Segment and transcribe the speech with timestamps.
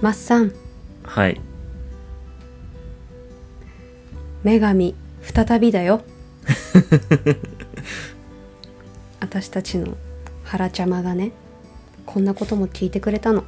[0.00, 0.52] マッサン。
[1.02, 1.40] はい。
[4.44, 6.00] 女神再びだよ。
[9.20, 9.98] 私たちの
[10.44, 11.32] 原ちゃまがね
[12.06, 13.44] こんなことも聞いてくれたの。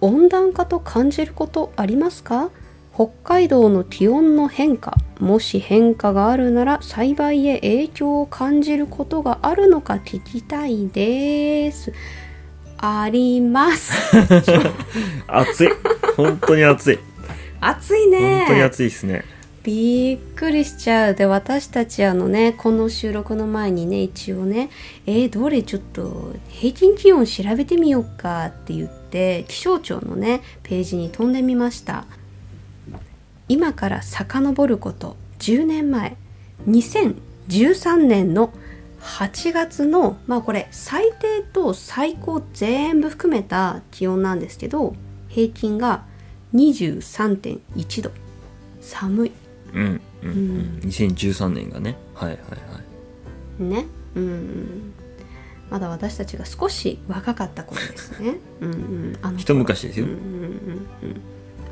[0.00, 2.50] 温暖化と感じることありますか？
[2.92, 11.92] 北海道の気温の変化もし変化があるなら栽培へ影響を感じることがあるのか聞きたいです
[12.82, 13.92] あります。
[15.28, 15.68] 暑い。
[16.16, 16.98] 本当に暑い。
[17.60, 18.38] 暑いね。
[18.38, 19.24] 本当に暑いですね。
[19.62, 21.14] びっくりしちゃう。
[21.14, 24.70] で私たちあのねこの収録の前にね一応ね
[25.06, 25.62] えー、どれ？
[25.62, 32.06] ちょっと平均気温調べてみようかって言って気象庁のねページに飛んでみました。
[33.48, 35.16] 今から遡ること。
[35.40, 36.16] 10年前。
[36.66, 38.52] 2013年の
[39.00, 44.94] 8月のまあこれ最低と最高全部含めた気温なんですけど
[45.28, 46.04] 平均が
[46.54, 48.10] 23.1度。
[48.80, 49.32] 寒い。
[49.72, 50.80] うんうんうん。
[50.84, 51.96] 2013年がね。
[52.14, 52.46] はいはいは
[53.60, 53.62] い。
[53.62, 53.86] ね。
[54.16, 54.94] うん
[55.70, 58.38] まだ私たちが少し若かった頃ですね。
[58.60, 59.18] うんうん。
[59.22, 61.20] あの一昔ですよ、うんうんうんうん。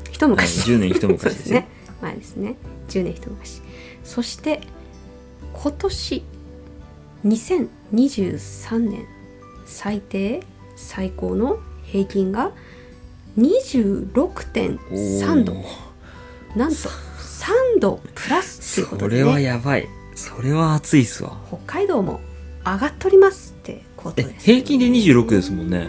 [0.09, 1.67] 一昔、はい10年一昔 ですね。
[2.01, 2.55] 前ですね。
[2.87, 3.61] 10年一昔。
[4.05, 4.61] そして
[5.53, 6.23] 今年
[7.25, 9.05] 2023年
[9.65, 10.43] 最低
[10.75, 12.51] 最高の平均が
[13.37, 15.53] 26.3度
[16.55, 19.87] なんと3度プラスっていうことで、それはね、やばい。
[20.15, 21.37] それは暑いっすわ。
[21.47, 22.19] 北海道も
[22.65, 25.87] 上がっとりますってことえです、平均で26ですもんね。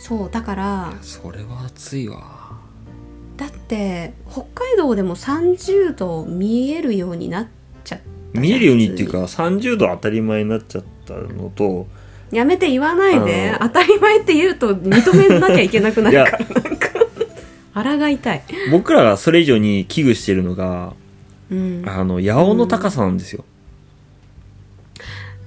[0.00, 2.58] そうだからそれは暑いわ。
[3.36, 7.48] だって北海道でも30度見えるようになっ
[8.38, 11.86] 見えるようにっていうか30度当たり前になっちゃったのと
[12.30, 13.56] やめて言わないで。
[13.60, 16.38] 当たり前って言うと認めなきゃいけなくなるから。
[16.38, 16.88] なんか
[17.98, 20.94] 抗いたい、僕らがそれ以上に危惧してるのが
[21.50, 23.44] うん、あの八尾の高さなんですよ、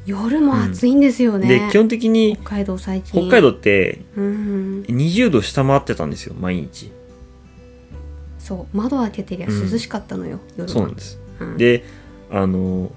[0.06, 3.22] 夜も暑いんですよね、で基本的に北海道最近。
[3.22, 6.92] 北海道ってうん20度下回ってたんですよ毎日。
[8.40, 8.78] そう。
[8.78, 10.70] 窓開けてりゃ涼しかったのよ、夜は。
[10.70, 11.20] そうなんです。
[11.40, 11.58] うん。
[11.58, 11.84] で
[12.32, 12.92] あの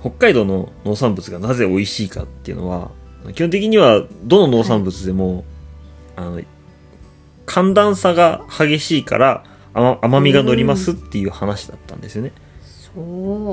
[0.00, 2.90] 北海道の農産物がなぜ美味しいかっていうのは
[3.34, 5.44] 基本的にはどの農産物でも、
[6.16, 6.42] あの
[7.46, 9.44] 寒暖差が激しいから
[9.74, 12.32] 甘甘みが乗りますっていう話だったんですよね。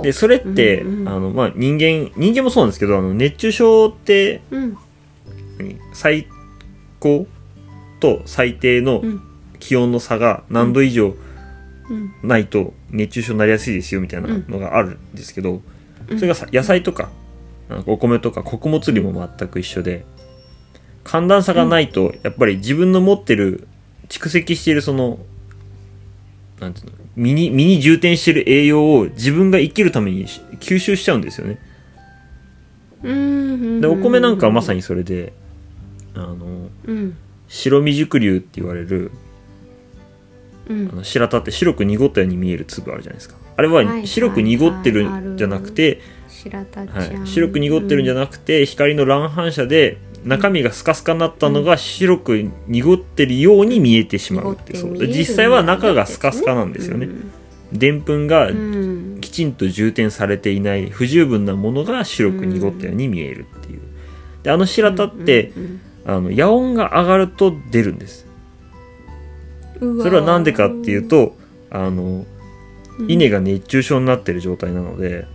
[0.01, 4.77] でそれって、うんうんあのまあ、人間人間もそうなんですけどあの熱中症ってうん。
[5.57, 5.77] 何？
[5.93, 6.27] 最
[6.99, 7.27] 高
[7.99, 9.21] と最低のうん。
[9.59, 11.15] 気温の差が何度以上
[11.89, 12.13] うん。
[12.23, 15.61] ないと熱中症になりやすいですよみたいなのがあるんですけど、
[16.07, 17.09] それがさ野菜とか
[17.69, 20.05] なんかお米とか穀物類も全く一緒で
[21.03, 23.67] 寒暖差がないとやっぱり自分の持ってる
[24.07, 25.19] 蓄積しているその
[26.59, 31.59] なんていうの身に身に充填している栄養を自分が生きるために吸収しちゃうんですよね。
[33.03, 35.33] うんでお米なんかはまさにそれで
[36.15, 37.17] あのうん。
[37.49, 39.11] 白未熟粒って言われる
[40.69, 40.89] うん。
[40.91, 43.35] あの白田って白く濁ったように見える粒あるじゃないですか。
[43.57, 45.99] あれは白く濁ってるんじゃなくて、
[47.25, 54.97] 白く濁ってるんじゃなくて、光の乱反射で中身がスカスカになったのが白く濁ってるように見えてしまうってそう。
[54.97, 57.09] で実際は中がスカスカなんですよね。
[57.73, 59.17] でんぷんがうん。
[59.21, 63.81] きちんと充填されていない不十分なものが白く濁ったように見えるっていう。
[64.43, 68.23] であの白田って、うんあの野音が上がると出るんです。
[68.23, 68.28] うん
[69.79, 71.35] それは何でかっていうと
[71.69, 72.25] あの
[72.99, 73.11] うん。
[73.11, 75.25] 稲が熱中症になってる状態なので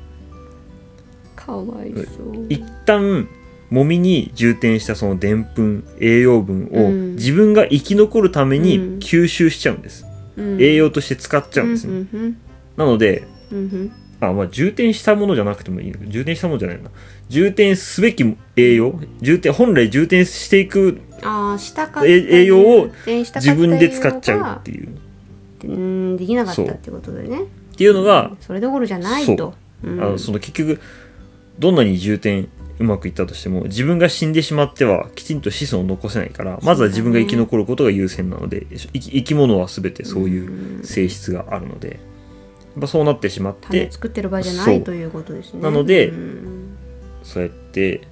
[1.35, 2.47] かわいそう。
[2.49, 3.29] 一旦
[3.71, 7.17] もみに充填したそのでんぷん栄養分をうん。
[7.17, 8.99] 自分が生き残るためにうん。
[8.99, 10.05] 吸収しちゃうんです、
[10.37, 10.63] うん。
[10.63, 12.37] 栄養として使っちゃうんですね、うんうん
[12.77, 13.93] なのでうんうん。
[14.21, 15.99] あまあ充填したものじゃなくてもいいの。
[16.07, 16.91] 充填したものじゃないな。
[17.29, 18.25] 充填すべき
[18.57, 24.89] 栄養充填本来充填していくああしたか栄養を自自分で使っちゃうっていう。
[25.65, 27.43] うんできなかったってことでね。
[27.43, 29.55] っていうのが、それどころじゃないと。
[29.83, 29.91] う。
[29.91, 30.03] ん。
[30.03, 30.81] あのその結局
[31.59, 32.49] どんなに充填
[32.79, 41.95] うまくいったとしても自分が死んでしまってはきちんと子孫を残せないからまずは自分が生き残ることが優先なので、生き生き物は全てそういう性質があるので、や
[42.79, 45.63] っぱそうなってしまっ種て作ってる場合じゃないということですね。
[45.63, 46.77] なのでうん。
[47.23, 48.07] そうやって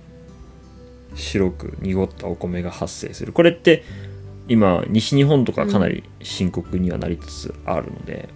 [1.14, 3.32] 白く濁ったお米が発生する。
[3.32, 3.85] これって
[4.49, 8.29] 今西日本とかかなり深刻にはなりつつあるので,、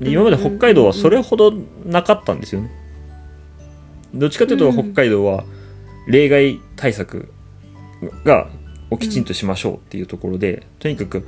[0.00, 1.52] で今まで北海道はそれほど
[1.84, 2.70] なかったんですよね。
[4.14, 4.72] どっちかというとうん。
[4.74, 5.44] 北海道は
[6.06, 7.32] 例外対策
[8.24, 8.48] が
[8.90, 11.26] をきちんとしましょうっていうところで、とにかく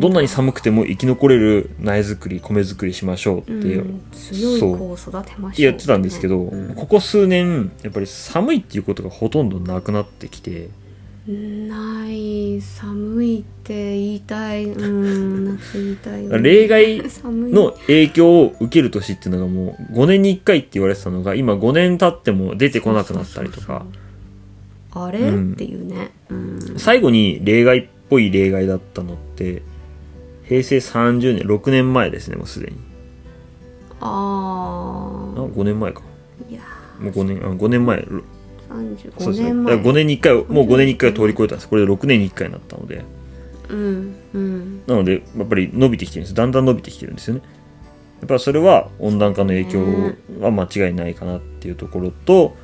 [0.00, 4.02] どんなに寒くても生き残れる苗作り米作りしましょうっていう、うん。
[4.12, 6.74] 強い子を育てましょうやってたんですけど、うん。
[6.74, 10.68] ここ数年やっぱり寒いっていうことがほとんどなくなってきて。
[11.26, 14.66] ない寒いって言いたい。
[14.66, 16.38] うん 夏言いたいよね。
[16.38, 23.84] 例外 の影響を受ける年っていうのがもう5年に1回って言われてたのが今5年経っても出てこなくなったりとか。
[24.92, 25.52] あれ、うん。
[25.52, 29.62] っていうね、うん、最後に例外っぽい例外だったのって
[30.44, 32.76] 平成30年6年前ですねもうすでに。
[34.00, 36.02] ああ5年前か。
[36.48, 36.60] あいや
[37.00, 38.04] もう5年あ5年前。
[38.04, 38.22] そう
[38.70, 40.32] 35ですね年前5年に1回。
[40.34, 41.68] をもう5年に1回を通り越えたんです。
[41.68, 43.04] これで6年に1回になったので。
[43.68, 44.82] うんうん。
[44.86, 46.34] なのでやっぱり伸びてきてるんです。
[46.34, 47.42] だんだん伸びてきてるんですよね。
[48.20, 49.84] やっぱそれは温暖化の影響
[50.40, 52.56] は間違いないかなっていうところと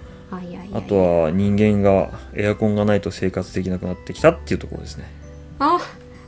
[0.72, 5.04] あとは人間がエアコンがないと生活できなくなってきたっていうところですね
[5.62, 5.78] あ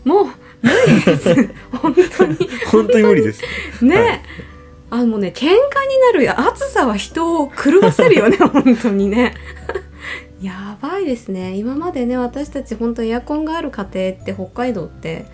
[0.04, 0.26] もう
[0.62, 1.34] 無理です。
[1.72, 2.36] 本当に。
[2.70, 3.42] 本当に無理です。
[3.84, 4.22] ね、はい。
[4.90, 5.52] あのね喧嘩に
[6.12, 9.34] なるや暑さは人を狂わせるよね 本当にね。
[10.40, 11.56] やばいですね。
[11.56, 15.26] 今までね私たち本当エアコンがある家庭って北海道って、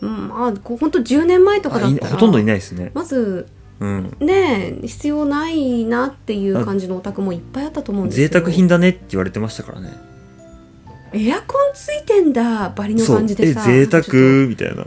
[0.00, 2.90] うん、まあ本当10年前とかだったらほとんどいないですね。
[2.94, 3.46] まず
[3.80, 4.16] うん。
[4.20, 10.11] ね必要ないなっていう感じのお宅もいっぱいあったと思うんですよ贅沢品だねって言われてましたからね
[11.12, 13.62] エアコンついてんだバリの感じでさ。
[13.62, 14.10] 贅ちょっと。
[14.10, 14.86] 沢みたいな。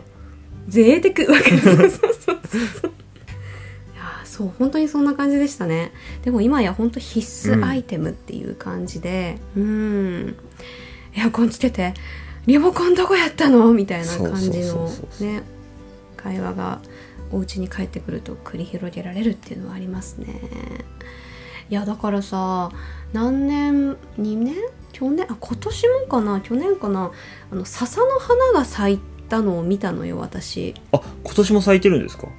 [0.68, 1.32] 贅沢？
[1.32, 1.60] わかる。
[1.60, 2.42] そうそうそう
[4.24, 4.52] そう。
[4.60, 5.94] 本当にそんな感じでしたね。
[6.24, 10.36] でも今や本当必須アイテムっていう感じでうん。
[11.16, 11.94] エアコンつけて
[12.46, 13.72] リモコンどこやったの？
[13.74, 14.90] みたいな感じの
[15.22, 15.42] ね
[16.18, 16.82] 会話が
[17.32, 20.42] お家に帰ってくると繰り広げられるっていうのはありますね。
[21.70, 22.72] いやだからさ
[23.14, 24.56] 何年？2年？
[24.98, 26.40] 去年あ今年もかな？
[26.40, 27.12] 去年かな？
[27.52, 30.74] あの笹の花が咲いたのを見たのよ私。
[30.94, 32.30] あ今年も咲いてるんですか？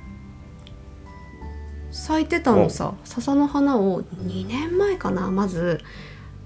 [1.91, 2.94] 咲いてたのさ。
[3.05, 5.81] 笹の花を2年前かなまず。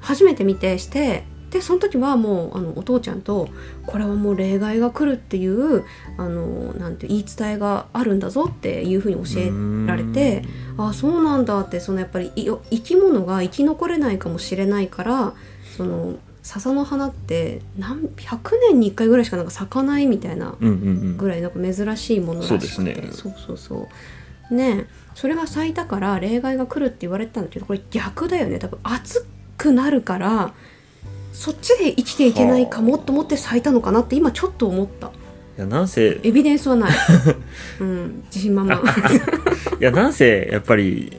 [0.00, 3.50] 初めて見てしてでその時はもうあのお父ちゃんと
[3.86, 5.84] これはもう例外が来るっていう
[6.16, 9.50] あのなんて言い伝えがあるんだぞっていうふうに教え
[9.86, 10.42] られて
[10.78, 15.34] あそうなんだってそのやっぱりい生き物が生き残れないかもしれないから
[15.80, 21.16] その笹の花って何100年に1回ぐらいしかなんか咲かないみたいなうんうんうん。
[21.16, 22.66] ぐらいなんか珍しいものらしくて。
[22.66, 23.08] そうですね。
[23.12, 23.88] そうそうそ
[24.50, 24.54] う。
[24.54, 28.58] ねえそれが咲いたから例外が来るって言われてたんだけどこれ逆だよね。
[28.58, 30.52] 多分暑くなるから
[31.32, 35.08] そっちで生きていけないかもと思って咲いたのかなって今ちょっと思った。
[35.08, 35.10] い
[35.60, 36.92] やなんせエビデンスはない。
[37.80, 38.22] うん。
[38.26, 38.82] 自信満々。
[39.80, 41.12] いやなんせやっぱり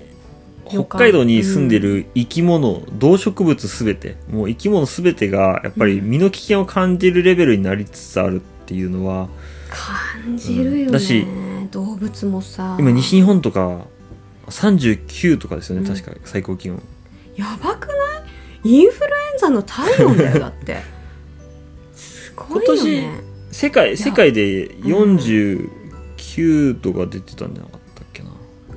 [0.72, 9.28] 北海道に住んでる生き物、動植物すべてもう生き物すべてがやっぱり身の危険を感じるレベルになりつつあるっていうのは
[9.70, 10.92] 感じるよね、うん。
[10.92, 11.26] だし
[11.72, 12.78] 動物もさ。
[12.80, 13.86] 今西日本とか
[14.48, 15.96] 39とかですよね、うん。
[15.96, 16.82] 確か最高気温。
[17.36, 17.94] やばくな
[18.64, 18.70] い？
[18.70, 20.78] インフルエンザの体温だよ だって。
[21.94, 23.10] すごいよね。
[23.52, 23.98] 世界や。
[23.98, 27.81] 世界で49度が出てたんじゃなかった？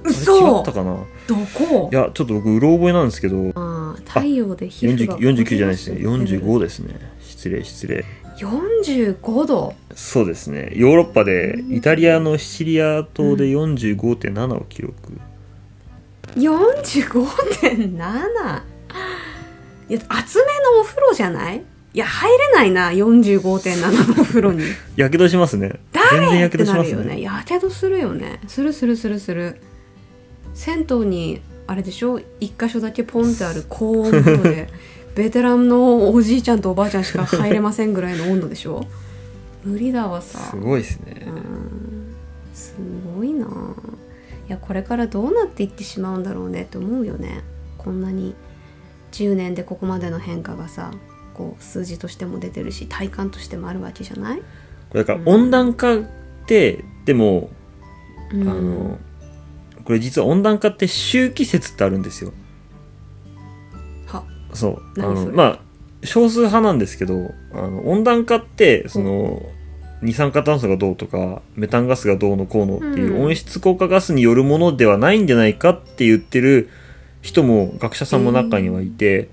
[0.06, 0.60] 違嘘。
[0.60, 0.96] ったかない
[1.26, 3.50] どこやちょっと僕うろ覚えなんですけど。
[3.54, 5.96] ああ太陽で皮膚40が49じゃないですね。
[5.98, 6.94] 焦げる45ですね。
[7.20, 8.04] 失礼失礼。
[8.38, 9.74] 45度？
[9.94, 10.72] そうですね。
[10.74, 14.94] ヨーロッパでイタリアのシチリア島で45.7を記録、
[16.36, 18.62] 45.7
[19.88, 20.44] いや厚め
[20.74, 21.62] のお風呂じゃない？
[21.92, 24.64] いや入れないな45.7のお風呂に。
[24.96, 25.78] やけどしますね。
[25.92, 27.20] 全然誰やけどしますね。
[27.20, 28.40] やけどするよね。
[28.48, 29.60] するするするする
[30.54, 32.20] 銭湯にあれでしょ？
[32.40, 34.68] 一箇所だけポンってある高温風呂で
[35.14, 38.86] ベテランのおじいちゃんとおばあちゃんしか入れませんぐらいの温度でしょ？
[39.64, 40.38] 無理だわさ。
[40.38, 42.14] すごいですね、うん。
[42.52, 42.74] す
[43.16, 43.46] ごいな。
[43.46, 47.42] いやこれからどうなっていってしまうんだろうねって思うよね。
[47.78, 48.34] こんなに
[49.12, 50.90] 10年でここまでの変化がさ
[51.32, 54.38] こう数字としても出てるし体感としてもあるわけじゃない、
[54.90, 56.02] これだから温暖化っ
[56.46, 57.50] てでも、
[58.32, 58.98] うん、あの
[59.84, 62.32] これ実は温暖化って周期説ってあるんですよ。
[64.06, 64.24] は。
[64.52, 65.00] そう。
[65.00, 65.58] あのまあ
[66.04, 69.42] 少数派なんですけどあの温暖化ってその、
[70.02, 73.24] 二酸化炭素がどうとかメタンガスがどうのこうのっていううん。
[73.26, 76.68] 温室効果ガスによるものではないんじゃないかって言ってる
[77.22, 79.30] 人も学者さんも中にはいて、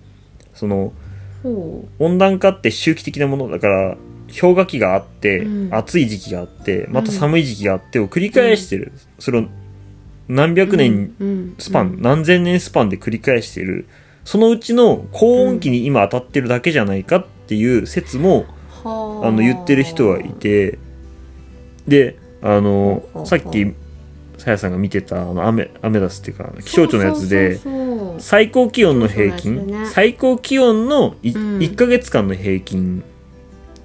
[0.54, 0.94] その
[1.44, 3.98] ほ温暖化って周期的なものだから
[4.40, 5.76] 氷河期があって、うん。
[5.76, 9.48] 暑い時期があってまた寒い時期があってを繰り返してる、それを
[10.32, 12.02] 何う百年うんスパン、うん。
[12.02, 13.86] 何千年スパンで繰り返している。
[14.24, 18.46] そのうちの高温期に今当たってるだけじゃないかっていう説も
[18.84, 19.28] はあ。
[19.28, 20.80] あの言ってる人はいて。
[21.88, 23.74] であのさっき
[24.38, 27.60] さやさんが見てたあのアメアメダスっていうか気象庁のやつで
[28.20, 29.86] 最高気温の平均、ね。
[29.88, 31.60] 最高気温のい、うん。
[31.60, 33.04] 1ヶ月間の平均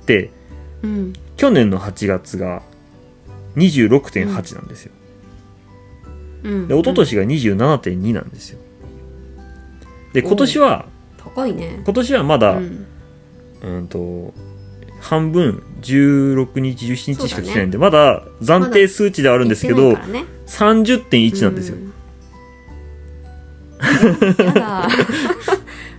[0.03, 0.31] って
[0.83, 1.13] うん。
[1.37, 2.63] 去年の8月が
[3.57, 5.06] 26.8なんですよ、うん
[6.69, 8.59] で一昨年が27.2なんですよ。
[10.13, 10.87] で今年は
[11.19, 11.83] 高いね。
[11.85, 12.87] 今年はまだ、うん。
[13.63, 14.33] うんと
[15.01, 20.25] 半分16日17日しか来てないんで、そまだ暫定数値ではあるんですけど、ね。
[20.47, 21.93] 30.1なんですよ、うん。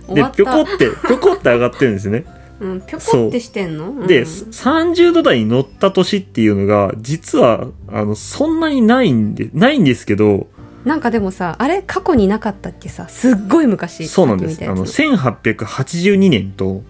[0.14, 2.24] でぴょこってぴょこって上がってるんですね
[2.60, 4.06] うんぴょこってしてんの？
[4.06, 4.24] で、う。
[4.24, 4.26] ん。
[4.26, 10.48] 30度台に乗った年っていうのが実はあのそんなにないんでないんですけど
[10.84, 13.08] なんかでもさあれ過去になかったっけさ？
[13.08, 14.64] すっごい昔そうなんです。
[14.64, 16.82] あのさっき見たや1882年と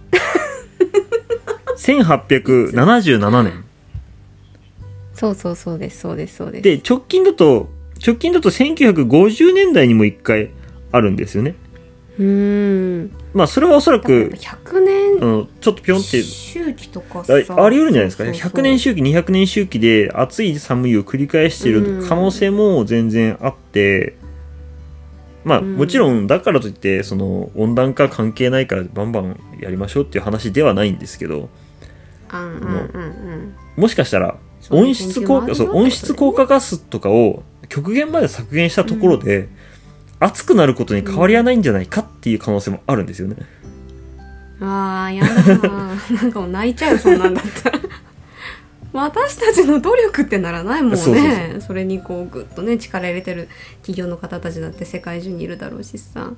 [1.77, 3.63] 1877年
[5.13, 6.63] つそうそうそうですそうですそうです。
[6.63, 7.69] で直近だと
[8.05, 10.51] 直近だと1950年代にも1回
[10.91, 11.55] あるんですよね
[12.19, 13.11] うーん。
[13.33, 16.21] まあそれはおそらく100年あのちょっとピョンって。
[16.21, 18.33] 周期とかさああり得るんじゃないですかね。
[18.33, 18.51] そうそう。
[18.51, 24.17] そう100年周期200年周期で暑い寒いを繰り返している可能性も全然あって、
[25.45, 25.77] まあうん。
[25.77, 31.49] もちろんだからといってその温暖化関係ないからバンバンやりましょうっていう話ではないんですけど
[32.33, 33.55] うんうんうんうん。
[33.77, 34.37] もしかしたら
[34.69, 39.47] 温室効果そう温室効果ガスとかを極限まで削減したところで、
[40.19, 43.35] 暑くなることに変わりはないんじゃないかっていう可能性もあるんですよね。
[44.61, 47.79] あーやだななんかもう泣いちゃうそんなんだったら。
[48.91, 51.57] 私たちの努力ってならないもんね。
[51.59, 53.47] それにこうグッとね力入れてる
[53.81, 56.33] 企業の方たちだって世界中にいるだろうしさ。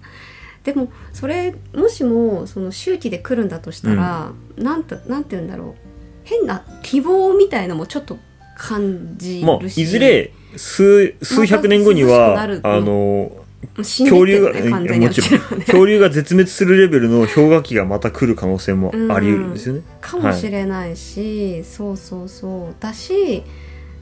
[0.64, 5.92] でもそれもしもその周期で来るんだとしたら、なんとなんて言うんだろう。
[6.24, 8.18] 変な希望みたいのもちょっと
[8.58, 13.32] 感じまあ、るしいずれ数数百年後には、あの
[13.76, 15.40] 恐竜が、るねもちろん。
[15.62, 19.82] 恐竜が絶滅するレベルの氷河期がまた来る可能性もあり得るんですよね。
[20.02, 22.76] かもしれないし、そうそうそう。
[22.80, 23.44] だし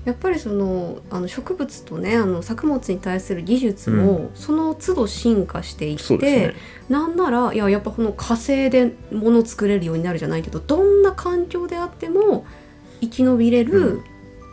[0.06, 6.56] やっぱりそのあの植物とねあの作物に対する技術も、その都度進化していって、そうですね。
[6.88, 12.46] なんならいややっぱこの火星で物作れるようになるじゃないけどどんな環境であっても
[13.02, 14.02] 生き延びれうる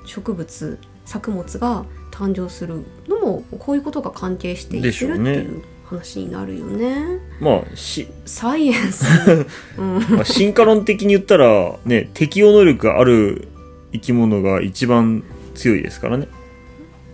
[0.05, 1.85] 植物、作物が
[2.17, 7.21] 誕生するのもこういうことが関係していってるっていう話になるよね。
[7.41, 9.05] まあ、し、サイエンス、
[9.77, 13.49] うんまあ、進化論的に言ったら、ね、適応能力がある
[13.93, 16.27] 生き物が一番強いですからね。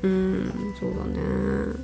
[0.05, 1.77] うんそうだね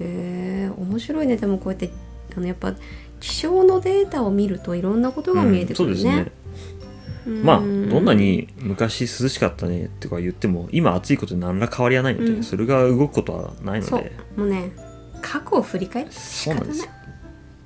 [0.00, 1.90] えー、面白いねでもこうやって
[2.36, 2.72] あのやっぱ
[3.18, 6.32] 気象のデータを見るといろんなことが見えてくるねうんそうですね。。
[7.28, 12.42] まあ、どんなに昔涼しかったねとか言っても、今暑いことに何ら変わりはないので、うん。
[12.42, 14.02] それが動くことはないのそう。
[14.02, 14.72] で、もうね
[15.20, 16.64] 過去を振り返って仕方ない。
[16.64, 16.92] そうなんですよ。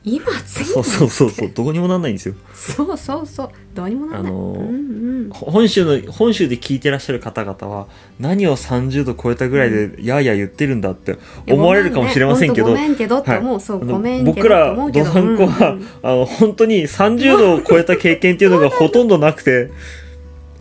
[0.05, 2.35] 今暑いんだそうそうそうそう、どうにもなんないんですよ。
[2.55, 7.87] そうそうそうどうにもならない、あのーうんうん、本州の本州で聞いてらっしゃる方々は
[8.19, 11.19] 何を30度超えたぐらいでやーやー言ってるんだって
[11.49, 12.97] 思われるかもしれませんけど、ごめんね。
[12.99, 19.71] ほんとごめんけどって思う、はいそうあのごめんけど僕らどドサンコは、あの本当に30度を超えた経験っていうのがほとんどなくて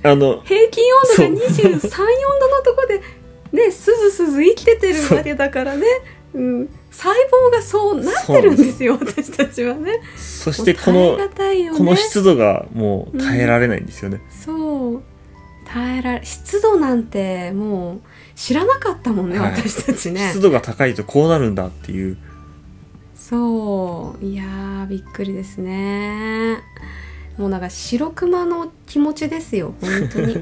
[0.04, 0.84] あの平均
[1.28, 1.82] 温度が234度の
[2.64, 3.02] とこで
[3.52, 5.86] ねすずすず生きててるわけだからね、
[6.34, 7.14] うん、細
[7.50, 10.02] 胞がそうなってるんですよ私たちはね。
[10.18, 11.30] そしてこのね。
[11.76, 15.04] この湿度がもう耐えられないんですよね、そう。
[15.66, 18.02] 耐えられ湿度なんてもう
[18.36, 19.52] 知らなかったもんね、はい。
[19.52, 20.28] 私たちね。
[20.30, 22.18] 湿度が高いとこうなるんだっていう。
[23.16, 24.26] そう。
[24.26, 26.60] いやーびっくりですね。
[27.38, 30.36] もうなんか白熊の気持ちですよ本当に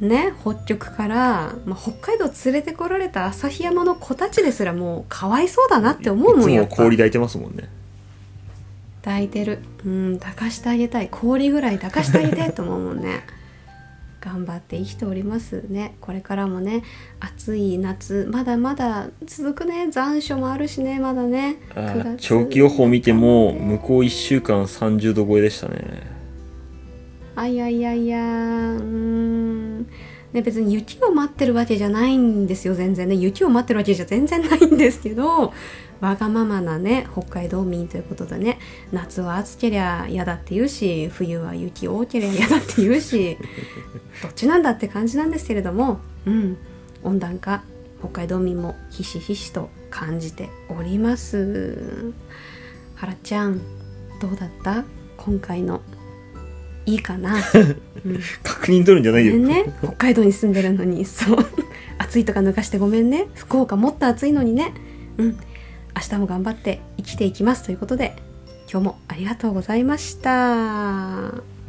[0.00, 7.68] ね北極から、まあ、北海道連れてこられた旭山の子たちですらもうかわいそうだなって思ういつもんやっぱも氷抱いてますもんね。
[9.02, 9.60] 抱いてる。
[9.84, 11.08] うん抱かしてあげたい。
[11.10, 13.20] 氷ぐらい抱かしてあげてと思うもんね。
[14.20, 15.94] 頑張って生きておりますね。
[16.00, 16.82] これからもね
[17.20, 19.88] 暑い夏まだまだ続くね。
[19.90, 20.98] 残暑もあるしね。
[21.00, 22.16] まだねあ9ー月。
[22.18, 26.20] 長期予報見ても向こう1週間30度超えでしたね。
[27.36, 29.69] あいやいやいやうーん
[30.32, 33.14] ね別に雪を待ってるわけじゃないんですよ全然ね。
[33.16, 35.52] 雪を待ってるわけじゃ全然ないんですけど
[36.00, 38.58] わがままなね北海道民ということでね
[38.92, 43.36] 夏は暑けりゃ嫌だって言うし冬は雪多けりゃ嫌だって言うし
[44.22, 46.56] どっちなんだって感じなんですけれどもうん
[47.02, 47.62] 温暖化
[47.98, 52.12] 北海道民もひしひしと感じております。
[52.94, 53.60] はらちゃん
[54.20, 54.84] どうだった？
[55.16, 55.80] 今回の
[56.86, 57.36] いいかな、
[58.04, 59.34] うん、確認取るんじゃないよ。
[59.34, 59.64] ね。
[59.82, 61.46] 北海道に住んでるのにそう。
[61.98, 63.26] 暑いとか抜かしてごめんね。
[63.34, 64.72] 福岡もっと暑いのにね。
[65.18, 65.26] うん。
[65.28, 68.14] 明日も頑張って生きていきますということで
[68.70, 71.59] 今日もありがとうございました。